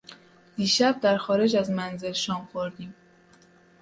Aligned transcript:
دیشب 0.55 0.99
در 1.01 1.17
خارج 1.17 1.55
از 1.55 1.71
منزل 1.71 2.11
شام 2.11 2.45
خوردیم. 2.51 2.95